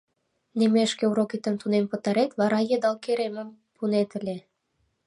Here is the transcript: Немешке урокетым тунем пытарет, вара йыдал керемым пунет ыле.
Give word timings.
Немешке 0.59 1.03
урокетым 1.11 1.55
тунем 1.61 1.85
пытарет, 1.91 2.31
вара 2.39 2.59
йыдал 2.69 2.95
керемым 3.03 3.49
пунет 3.75 4.09
ыле. 4.19 4.37